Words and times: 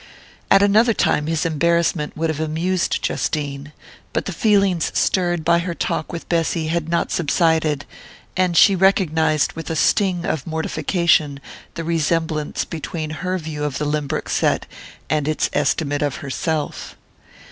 At 0.49 0.63
another 0.63 0.95
time 0.95 1.27
his 1.27 1.45
embarrassment 1.45 2.17
would 2.17 2.31
have 2.31 2.39
amused 2.39 3.03
Justine; 3.03 3.71
but 4.13 4.25
the 4.25 4.31
feelings 4.31 4.91
stirred 4.97 5.45
by 5.45 5.59
her 5.59 5.75
talk 5.75 6.11
with 6.11 6.27
Bessy 6.27 6.69
had 6.69 6.89
not 6.89 7.11
subsided, 7.11 7.85
and 8.35 8.57
she 8.57 8.75
recognized 8.75 9.53
with 9.53 9.69
a 9.69 9.75
sting 9.75 10.25
of 10.25 10.47
mortification 10.47 11.39
the 11.75 11.83
resemblance 11.83 12.65
between 12.65 13.11
her 13.11 13.37
view 13.37 13.63
of 13.63 13.77
the 13.77 13.85
Lynbrook 13.85 14.27
set 14.27 14.65
and 15.07 15.27
its 15.27 15.51
estimate 15.53 16.01
of 16.01 16.15
herself. 16.25 16.97